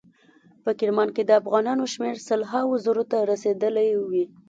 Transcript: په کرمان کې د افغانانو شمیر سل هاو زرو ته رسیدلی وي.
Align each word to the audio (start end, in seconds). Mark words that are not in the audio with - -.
په 0.63 0.71
کرمان 0.79 1.09
کې 1.15 1.23
د 1.25 1.31
افغانانو 1.41 1.83
شمیر 1.93 2.17
سل 2.27 2.41
هاو 2.51 2.69
زرو 2.85 3.03
ته 3.11 3.17
رسیدلی 3.31 3.89
وي. 4.09 4.25